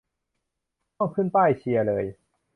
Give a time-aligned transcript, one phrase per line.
[0.97, 2.05] ต้องขึ้นป้ายเชียร์เลย